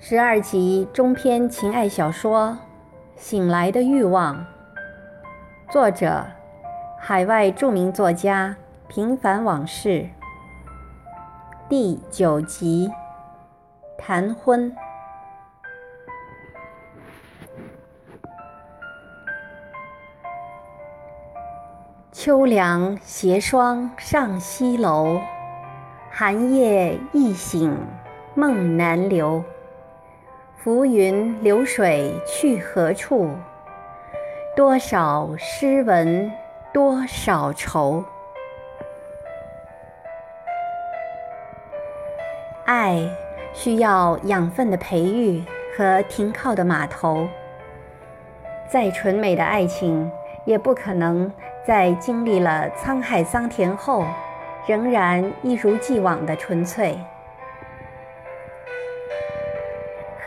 [0.00, 2.56] 十二集中篇情爱小说
[3.20, 4.36] 《醒来的欲望》，
[5.72, 6.24] 作者：
[7.00, 8.56] 海外著名作家
[8.86, 10.08] 平凡往事。
[11.68, 12.88] 第九集，
[13.98, 14.72] 谈婚。
[22.12, 25.20] 秋凉斜霜上西楼，
[26.08, 27.76] 寒夜易醒
[28.36, 29.42] 梦难留。
[30.60, 33.30] 浮云流水去何处？
[34.56, 36.32] 多少诗文
[36.72, 38.02] 多少愁。
[42.66, 43.08] 爱
[43.52, 45.44] 需要养分的培育
[45.76, 47.28] 和停靠的码头。
[48.68, 50.10] 再纯美的爱情，
[50.44, 51.32] 也不可能
[51.64, 54.04] 在经历了沧海桑田后，
[54.66, 56.98] 仍然一如既往的纯粹。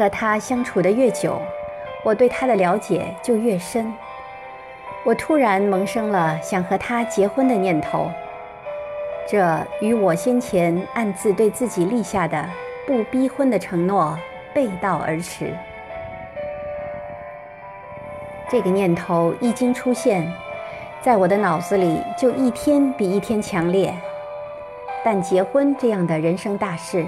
[0.02, 1.40] 和他相处的越久，
[2.04, 3.94] 我对他的了解就越深。
[5.04, 8.10] 我突然萌生了想和他结婚的念头，
[9.28, 12.44] 这与我先前暗自对自己立下的
[12.88, 14.18] 不逼婚的承诺
[14.56, 15.56] 背道而驰。
[18.50, 20.28] 这个念头一经出现，
[21.00, 23.94] 在我的脑子里就一天比一天强烈。
[25.06, 27.06] 但结婚这样的人生大事，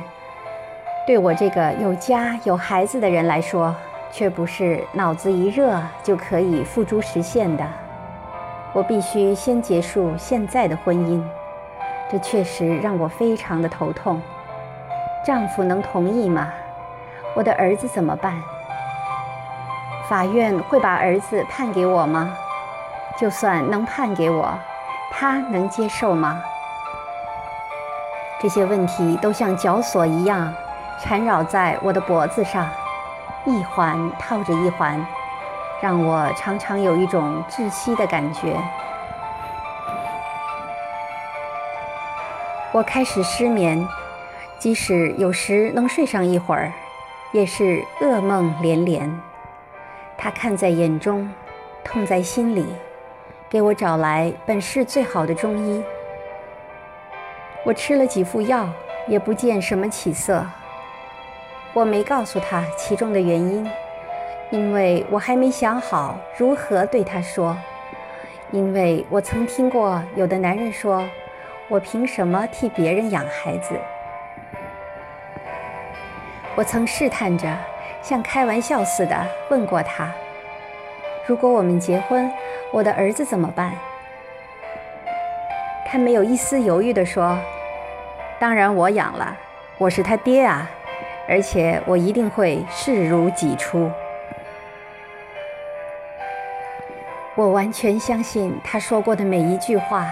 [1.06, 3.76] 对我这个有家有孩子的人来说，
[4.10, 7.66] 却不是脑子一热就可以付诸实现的。
[8.72, 11.22] 我必须先结束现在的婚姻，
[12.10, 14.22] 这确实让我非常的头痛。
[15.26, 16.50] 丈夫能同意吗？
[17.36, 18.42] 我的儿子怎么办？
[20.08, 22.34] 法院会把儿子判给我吗？
[23.18, 24.58] 就算能判给我，
[25.12, 26.42] 他能接受吗？
[28.40, 30.54] 这些问题都像绞索一样。
[31.02, 32.70] 缠绕在我的脖子上，
[33.46, 35.06] 一环套着一环，
[35.82, 38.56] 让我常常有一种窒息的感觉。
[42.72, 43.86] 我开始失眠，
[44.58, 46.72] 即使有时能睡上一会儿，
[47.32, 49.22] 也是噩梦连连。
[50.18, 51.30] 他看在眼中，
[51.84, 52.66] 痛在心里，
[53.50, 55.84] 给我找来本市最好的中医。
[57.66, 58.68] 我吃了几副药，
[59.08, 60.44] 也不见什么起色。
[61.74, 63.68] 我没告诉他其中的原因，
[64.52, 67.58] 因为我还没想好如何对他说。
[68.52, 71.04] 因为我曾听过有的男人说
[71.68, 73.74] ：“我凭什么替别人养孩子？”
[76.54, 77.52] 我曾试探着，
[78.04, 80.12] 像开玩笑似的问过他
[81.26, 82.32] ：“如果我们结婚，
[82.72, 83.74] 我的儿子怎么办？”
[85.88, 87.36] 他没有一丝犹豫地说
[88.38, 89.36] ：“当然我养了，
[89.80, 90.70] 我是他爹啊。”
[91.28, 93.90] 而且我一定会视如己出。
[97.36, 100.06] 我完全相信他说过的每一句话。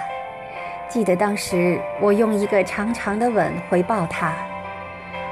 [0.90, 4.34] 记得当时我用一个长长的吻回报他。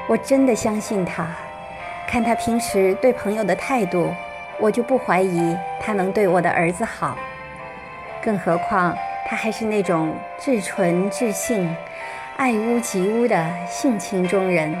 [0.08, 1.26] 我真的相信他。
[2.06, 4.12] 看他平时对朋友的态度，
[4.58, 7.16] 我就不怀疑他能对我的儿子好。
[8.22, 8.96] 更何况
[9.26, 11.74] 他还是那种至纯至性、
[12.36, 14.74] 爱屋及乌的性情中人。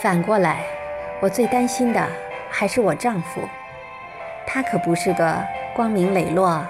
[0.00, 0.64] 反过来，
[1.20, 2.08] 我最担心的
[2.48, 3.40] 还是我丈夫，
[4.46, 5.44] 他可不是个
[5.74, 6.64] 光明磊落、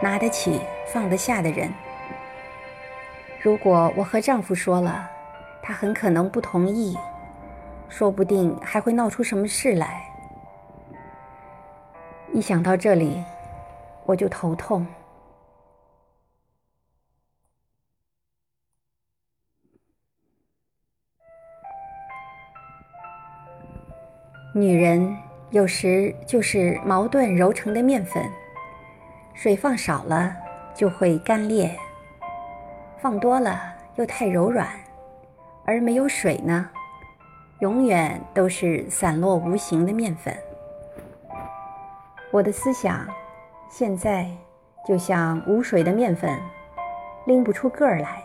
[0.00, 1.72] 拿得起放得下的人。
[3.40, 5.08] 如果我和丈夫说了，
[5.62, 6.98] 他很可能不同意，
[7.88, 10.02] 说不定还会闹出什么事来。
[12.32, 13.22] 一想到这里，
[14.06, 14.84] 我就头痛。
[24.54, 25.16] 女人
[25.48, 28.22] 有时就是矛盾揉成的面粉，
[29.32, 30.36] 水放少了
[30.74, 31.74] 就会干裂，
[32.98, 33.62] 放多了
[33.94, 34.68] 又太柔软，
[35.64, 36.68] 而没有水呢，
[37.60, 40.36] 永远都是散落无形的面粉。
[42.30, 43.08] 我的思想
[43.70, 44.28] 现在
[44.86, 46.38] 就像无水的面粉，
[47.24, 48.22] 拎不出个儿来。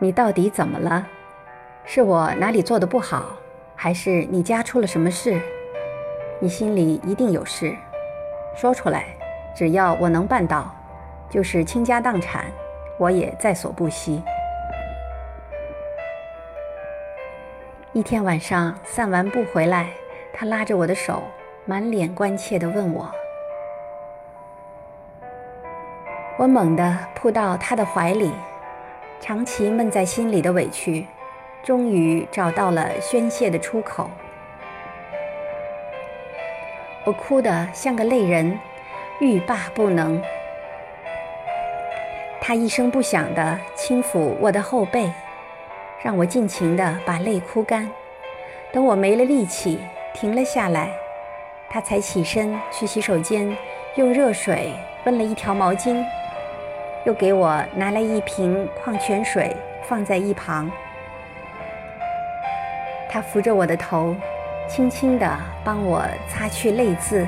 [0.00, 1.06] 你到底怎么了？
[1.90, 3.38] 是我哪里做的不好，
[3.74, 5.40] 还是你家出了什么事？
[6.38, 7.74] 你心里一定有事，
[8.54, 9.06] 说出来，
[9.56, 10.70] 只要我能办到，
[11.30, 12.44] 就是倾家荡产，
[12.98, 14.22] 我也在所不惜。
[17.94, 19.88] 一天晚上散完步回来，
[20.34, 21.22] 他拉着我的手，
[21.64, 23.10] 满脸关切地问我。
[26.36, 28.30] 我猛地扑到他的怀里，
[29.20, 31.06] 长期闷在心里的委屈，
[31.62, 34.10] 终于找到了宣泄的出口。
[37.04, 38.58] 我哭得像个泪人，
[39.20, 40.22] 欲罢不能。
[42.40, 45.10] 他一声不响地轻抚我的后背，
[46.02, 47.90] 让我尽情地把泪哭干。
[48.72, 49.80] 等我没了力气，
[50.14, 50.90] 停了下来，
[51.68, 53.56] 他才起身去洗手间，
[53.96, 54.72] 用热水
[55.04, 56.04] 温了一条毛巾。
[57.04, 60.70] 又给我拿来一瓶矿泉水，放在一旁。
[63.08, 64.14] 他扶着我的头，
[64.68, 65.26] 轻轻地
[65.64, 67.26] 帮我擦去泪渍，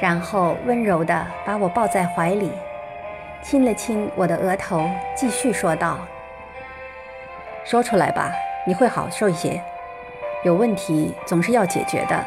[0.00, 2.52] 然后温柔地把我抱在怀里，
[3.42, 5.98] 亲了亲我的额头，继续说道
[7.64, 8.32] ：“说出来吧，
[8.66, 9.60] 你会好受一些。
[10.44, 12.24] 有问题总是要解决的。”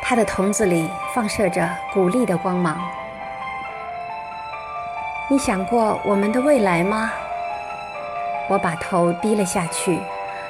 [0.00, 2.80] 他的瞳子里放射着鼓励的光芒。
[5.28, 7.10] 你想过我们的未来吗？
[8.48, 9.98] 我把头低了下去，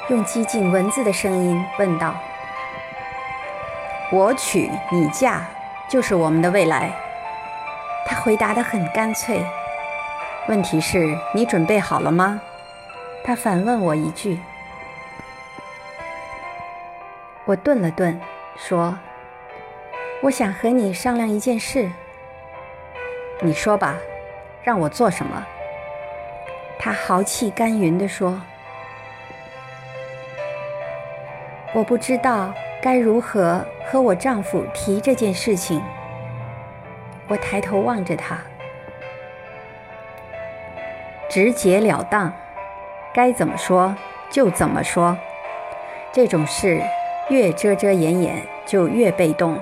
[0.08, 2.14] 用激进文字的声音问道
[4.12, 5.42] ：“我娶你嫁，
[5.88, 6.92] 就是我们的未来。”
[8.06, 9.44] 他回答得很干脆。
[10.48, 12.40] 问题是，你准备好了吗？
[13.24, 14.38] 他反问我一句。
[17.44, 18.20] 我顿了顿，
[18.56, 18.96] 说
[20.22, 21.90] ：“我想和你商量一件事。”
[23.42, 23.96] 你说吧。
[24.62, 25.46] 让我做什么？
[26.78, 28.40] 他豪气干云地说
[31.76, 35.82] ：“我不知道该如何和我丈夫提这件事情。”
[37.28, 38.38] 我抬头望着他，
[41.28, 42.32] 直截了当，
[43.12, 43.94] 该怎么说
[44.30, 45.18] 就怎么说。
[46.12, 46.80] 这种事
[47.28, 49.60] 越遮遮掩掩，就越被动，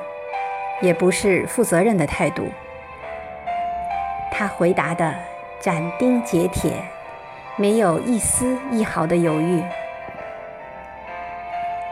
[0.80, 2.46] 也不是负责任的态度。
[4.30, 5.12] 他回答的
[5.58, 6.74] 斩钉截铁，
[7.56, 9.60] 没有一丝一毫的犹豫。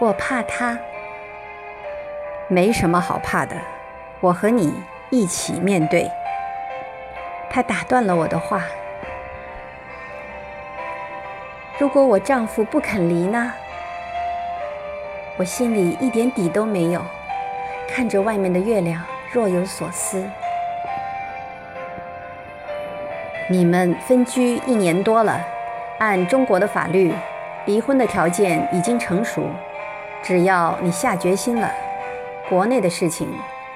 [0.02, 0.76] 我怕他，
[2.49, 3.54] 没什么好怕的，
[4.19, 4.75] 我和你
[5.10, 6.10] 一起面对。
[7.49, 8.64] 他打断了我的话。
[11.78, 13.52] 如果我丈夫不肯离呢？
[15.37, 17.00] 我心里一点底都没有，
[17.88, 19.00] 看着外面的月亮，
[19.31, 20.28] 若有所思。
[23.49, 25.40] 你们分居一年多了，
[26.00, 27.14] 按中国的法律，
[27.66, 29.49] 离婚的条件已经成熟。
[30.23, 31.69] 只要你下决心了，
[32.49, 33.29] 国内的事情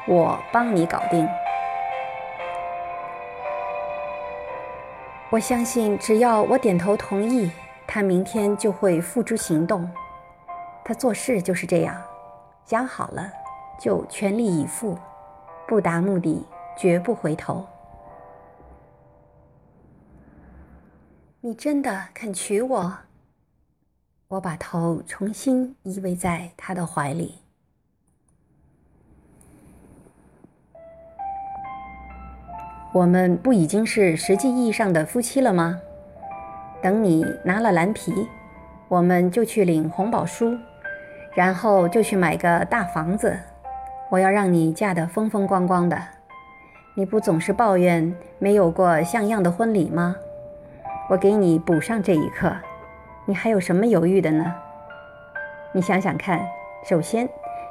[0.07, 1.29] 我帮你搞定。
[5.29, 7.51] 我相信，只要我点头同意，
[7.85, 9.91] 他明天就会付诸行动。
[10.85, 12.01] 他做事就是这样，
[12.65, 13.29] 想好了
[13.77, 14.97] 就全力以赴，
[15.67, 16.47] 不达目的
[16.77, 17.67] 绝不回头。
[21.41, 22.97] 你真的肯娶我？
[24.29, 27.37] 我把头重新依偎在他的怀里。
[32.93, 35.81] 我们不已经是实际意义上的夫妻了吗？
[36.83, 38.13] 等你拿了蓝皮，
[38.89, 40.57] 我们就去领红宝书，
[41.35, 43.39] 然后就去买个大房子。
[44.11, 46.01] 我要让你嫁得风风光光的。
[46.95, 50.17] 你不总是抱怨没有过像样的婚礼吗？
[51.09, 52.57] 我给你补上这一课，
[53.29, 54.55] 你还有什么犹豫的呢？
[55.73, 56.47] 你想想看，
[56.85, 57.29] 首先，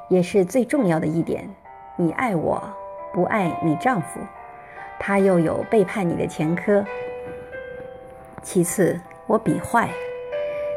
[0.10, 1.50] 也是最重要的一点，
[1.96, 2.62] 你爱我，
[3.14, 4.20] 不爱你丈夫，
[5.00, 6.84] 他又有背叛你的前科。
[8.42, 9.88] 其次，我比坏，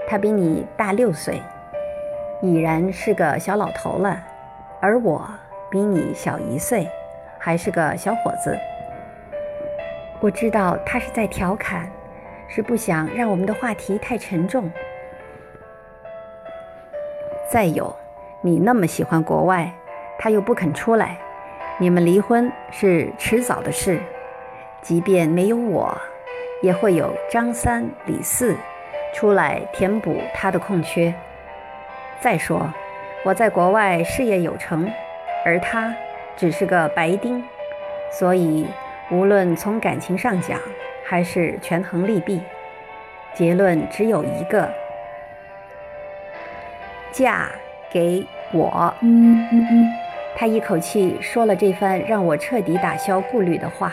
[0.09, 1.43] 他比你大六岁，
[2.41, 4.17] 已然是个小老头了，
[4.81, 5.29] 而我
[5.69, 6.89] 比你小一岁，
[7.37, 8.57] 还是个小伙子。
[10.21, 11.91] 我知道他是在调侃。
[12.49, 14.71] 是不想让我们的话题太沉重。
[17.51, 17.95] 再有，
[18.41, 19.73] 你那么喜欢国外，
[20.19, 21.19] 他又不肯出来，
[21.79, 24.01] 你们离婚是迟早的事。
[24.83, 25.97] 即便没有我，
[26.63, 28.57] 也会有张三李四
[29.15, 31.13] 出来填补他的空缺。
[32.21, 32.73] 再说，
[33.25, 34.91] 我在国外事业有成，
[35.45, 35.95] 而他
[36.37, 37.43] 只是个白丁，
[38.11, 38.67] 所以
[39.11, 40.59] 无论从感情上讲，
[41.11, 42.39] 还是权衡利弊，
[43.33, 44.69] 结论只有一个：
[47.11, 47.49] 嫁
[47.91, 48.23] 给
[48.53, 48.93] 我。
[50.37, 53.91] 他一口气说了这番让我彻底打消顾虑的话。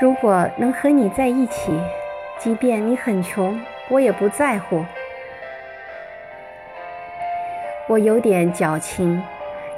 [0.00, 1.78] 如果能和你在一起，
[2.38, 3.60] 即便你很穷，
[3.90, 4.82] 我也不在乎。
[7.88, 9.22] 我有点矫情，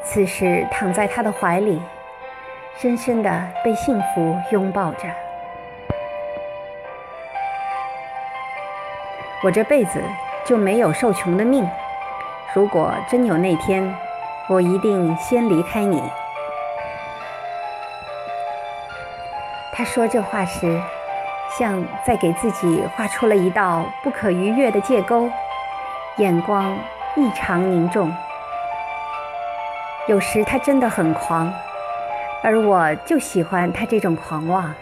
[0.05, 1.83] 此时躺在他的怀里。
[2.81, 5.09] 深深的被幸福拥抱着。
[9.43, 10.01] 我这辈子
[10.47, 11.69] 就没有受穷的命
[12.55, 13.93] 如果真有那天
[14.49, 16.01] 我一定先离开你。
[19.73, 20.81] 他说这话时
[21.59, 25.29] 像在给自己画出了一道不可逾越的界沟
[26.19, 26.79] 眼光
[27.17, 28.09] 异常凝重。
[30.07, 31.53] 有时他真的很狂
[32.43, 34.75] 而我就喜欢他这种狂妄。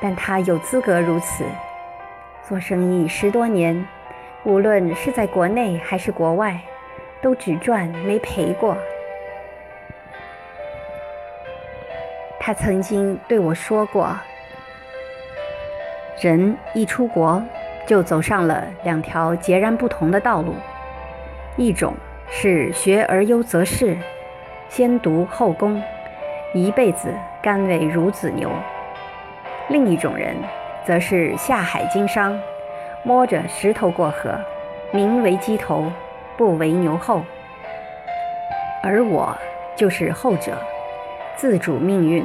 [0.00, 1.44] 但他有资格如此。
[2.46, 3.86] 做生意十多年，
[4.44, 6.60] 无论是在国内还是国外，
[7.22, 8.76] 都只赚没赔过。
[12.38, 14.14] 他曾经对我说过
[16.20, 17.42] ：“人一出国，
[17.86, 20.54] 就走上了两条截然不同的道路，
[21.56, 21.94] 一种
[22.28, 23.96] 是学而优则仕，
[24.68, 25.82] 先读后工，
[26.54, 28.48] 一辈子甘为孺子牛；
[29.68, 30.36] 另一种人，
[30.84, 32.38] 则是下海经商，
[33.02, 34.38] 摸着石头过河，
[34.92, 35.90] 宁为鸡头，
[36.36, 37.22] 不为牛后。
[38.84, 39.36] 而我
[39.74, 40.56] 就是后者。”
[41.36, 42.24] 自主命运，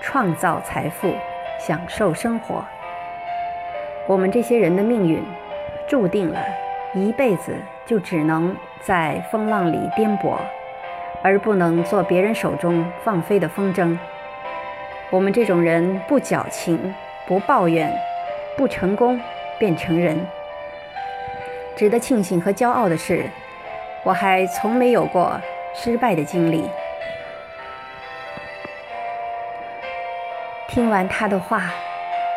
[0.00, 1.12] 创造财富，
[1.58, 2.64] 享受生活。
[4.06, 5.22] 我们这些人的命运，
[5.86, 6.40] 注定了
[6.94, 10.38] 一辈子就只能在风浪里颠簸，
[11.22, 13.96] 而不能做别人手中放飞的风筝。
[15.10, 16.94] 我们这种人不矫情，
[17.26, 17.92] 不抱怨，
[18.56, 19.20] 不成功
[19.58, 20.18] 便成人。
[21.76, 23.24] 值得庆幸和骄傲的是，
[24.02, 25.40] 我还从没有过
[25.74, 26.68] 失败的经历。
[30.68, 31.62] 听完他的话，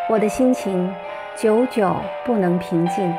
[0.08, 0.94] 我的心情
[1.36, 3.14] 久久不能平静。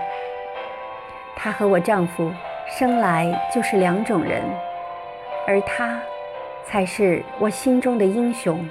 [1.36, 2.32] 他和我丈夫
[2.78, 4.42] 生来就是两种人，
[5.46, 6.00] 而他
[6.64, 8.68] 才是我心中的英雄。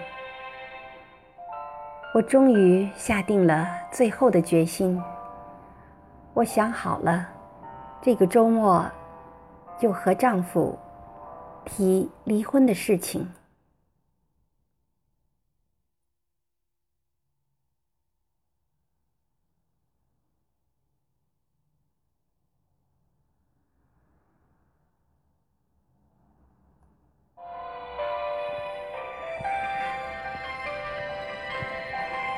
[2.13, 5.01] 我终于下定了最后的决心。
[6.33, 7.27] 我想好了，
[8.01, 8.85] 这个周末
[9.77, 10.77] 就和丈夫
[11.65, 13.29] 提离婚的事情。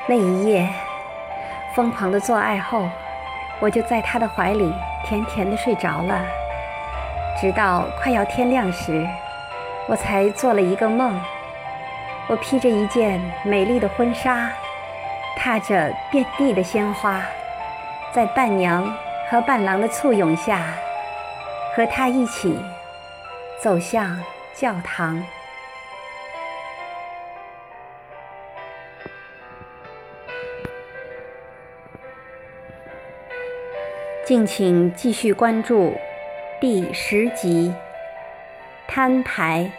[0.06, 0.68] 那一夜，
[1.74, 2.90] 疯狂的做爱后，
[3.58, 4.70] 我就在他的怀里
[5.02, 6.20] 甜甜的睡着了。
[7.40, 9.06] 直到快要天亮时，
[9.88, 11.18] 我才做了一个梦。
[12.26, 14.50] 我披着一件美丽的婚纱，
[15.36, 17.22] 踏着遍地的鲜花，
[18.12, 18.94] 在伴娘
[19.30, 20.60] 和伴郎的簇拥下，
[21.74, 22.58] 和他一起
[23.62, 24.20] 走向
[24.54, 25.22] 教堂。
[34.26, 35.92] 敬请继续关注
[36.58, 37.70] 第十集
[38.90, 39.70] 《摊牌》。